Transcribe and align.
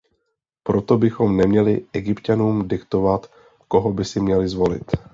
Proto 0.63 0.97
bychom 0.97 1.37
neměli 1.37 1.85
Egypťanům 1.93 2.67
diktovat, 2.67 3.31
koho 3.67 3.93
by 3.93 4.05
si 4.05 4.19
měli 4.19 4.49
zvolit. 4.49 4.91